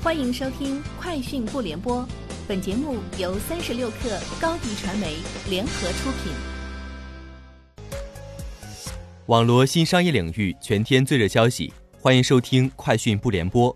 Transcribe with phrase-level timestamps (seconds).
[0.00, 2.02] 欢迎收听《快讯不联播》，
[2.46, 5.16] 本节目由三十六克高低传媒
[5.50, 6.32] 联合出品。
[9.26, 13.74] 网罗新商业领域全天最热消息，欢迎收听《快讯不联播》。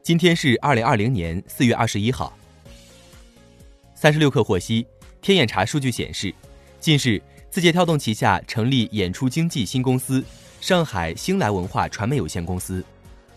[0.00, 2.32] 今天是二零二零年四月二十一号。
[3.96, 4.86] 三十六克获悉，
[5.20, 6.32] 天眼查数据显示，
[6.78, 7.20] 近日
[7.50, 10.24] 字节跳动旗下成立演出经纪新公司——
[10.62, 12.82] 上海星来文化传媒有限公司。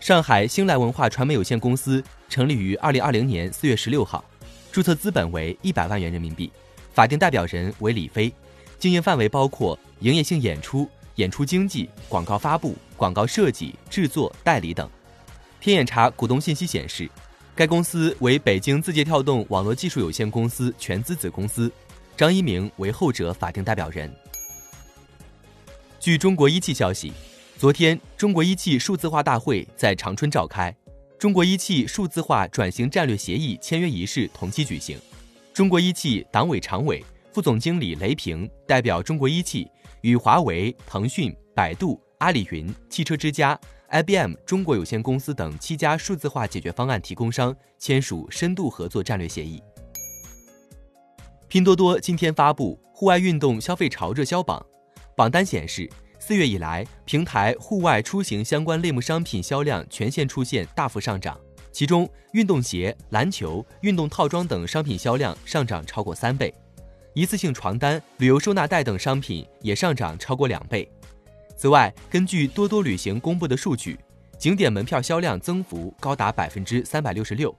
[0.00, 4.24] 上海星来文化传媒有限公司成立于二零二零年四月十六号，
[4.70, 6.50] 注册资本为一百万元人民币，
[6.94, 8.32] 法定代表人为李飞，
[8.78, 14.88] 经营范围包括营业性演出、演出经纪、广告发布、广告设计、制作、代理等。
[15.60, 17.10] 天眼查股东信息显示，
[17.56, 21.70] 该公司为北京字节跳动网络技术有限公司全资子公司，
[22.16, 24.10] 张一鸣为后者法定代表人。
[25.98, 27.12] 据中国一汽消息。
[27.58, 30.72] 昨天，中国一汽数字化大会在长春召开，
[31.18, 34.96] 中国一汽数字化转型战略协议签约仪式同期举行。
[35.52, 39.68] 中国一汽党委常委、副总经理雷平代表中国一汽
[40.02, 43.58] 与华为、腾讯、百度、阿里云、汽车之家、
[43.90, 49.60] IBM 中国有限公司等七家数字化解决方案提供商签署深度合作战略协议。
[51.48, 54.64] 拼多多今天发布户外运动消费潮热销榜，
[55.16, 55.90] 榜单显示。
[56.20, 61.38] 四月以来，平台户外出行相关类目商品销量全线出现大幅上涨，
[61.72, 66.52] 其中运动鞋、篮球、运动套装等商品销量上涨超过三倍，
[67.14, 70.86] 一次性床单、旅游收纳袋等商品也上涨超过两倍。
[71.56, 73.98] 此外，根据多多旅行公布的数据，
[74.38, 77.54] 景点门票销量增幅高达百分之三百六十六，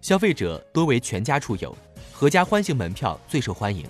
[0.00, 1.76] 消费者多为全家出游，
[2.12, 3.84] 合家欢型门票最受欢迎。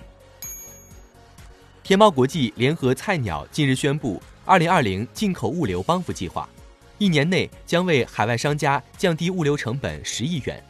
[1.85, 6.49] 天猫国际联合菜鸟近日宣布，二零二零进口物流帮扶计划，
[6.97, 10.63] 一年内将为海外商家降低物流成本十亿元。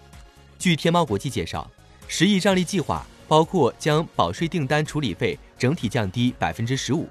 [0.60, 1.72] 据天猫国际介绍，
[2.06, 7.08] 十亿让利计划包括将保税订单处理费整体降低百分之十五，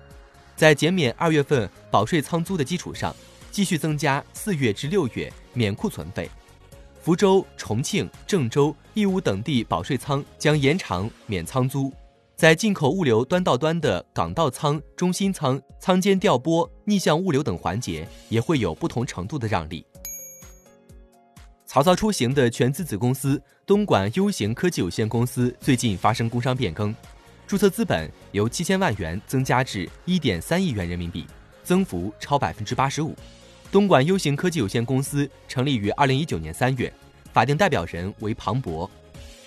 [0.55, 3.17] 在减免二月份保税仓租的基础上，
[3.51, 6.29] 继续增加四月至六月免库存费。
[7.01, 11.91] 福州、重庆、郑州、义乌等地保税仓将延长免仓租。
[12.37, 19.87] 在进口物流端到端的港到仓、中心仓、仓间调拨、逆向物流等环节，也会有不同程度的让利。
[21.65, 26.93] 曹操出行的全资子公司东莞 U 型科技有限公司最近发生工商变更，
[27.47, 31.25] 注册资本由七千万元增加至一点三亿元人民币，
[31.63, 33.15] 增幅超百分之八十五。
[33.71, 36.93] 东莞 U 型科技有限公司成立于二零一九年三月，
[37.33, 38.91] 法定代表人为庞博。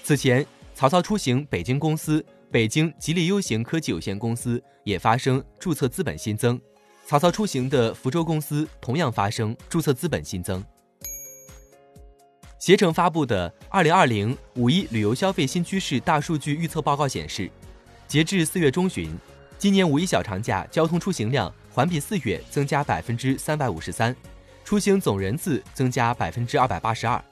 [0.03, 2.25] 此前，曹操出行北京公司。
[2.57, 6.59] 北京吉利 U 型科技有限公司也发生注册资本新增，
[7.05, 10.65] 曹操出行的福州公司同样发生注册资本新增。
[12.57, 17.47] 携程发布的《二零二零五一旅游消费新趋势大数据预测报告》显示，
[18.07, 19.15] 截至四月中旬，
[19.59, 24.15] 今年五一小长假交通出行量环比四月增加百分之三百五十三，
[24.65, 27.23] 出行总人次增加百分之二百八十二。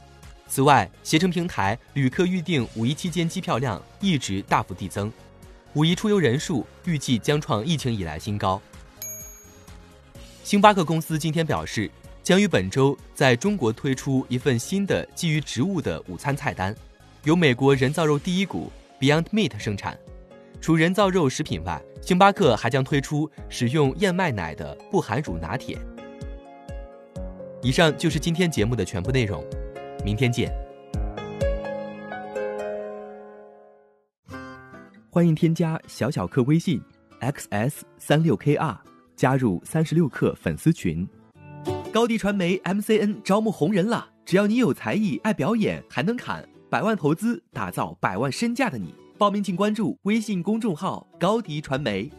[0.47, 5.11] 此外，携程平台旅客预订五一期间机票量一直大幅递增，
[5.73, 8.61] 五一出游人数预计将创疫情以来新高。
[10.43, 11.89] 星巴克公司今天表示，
[12.21, 16.73] 将于本周在中国推出一份新的基于植物的午餐菜单，
[17.23, 19.97] 由美国人造肉第一股 Beyond Meat 生产。
[20.61, 25.77] 除人造肉食品外，星巴克还将推出使用燕麦奶的不含乳拿铁。
[27.63, 29.43] 以上就是今天节目的全部内容。
[30.05, 30.53] 明天见。
[35.09, 36.79] 欢迎添加小小客微信
[37.21, 38.77] ，xs 三六 kr，
[39.15, 41.07] 加入三十六课粉丝群。
[41.91, 52.11] 高迪传媒 MCN 招募红人了，只要你有才艺、爱表演，还能砍，百万投资打造百万身价的你，报名请关注微信公众号高迪传媒。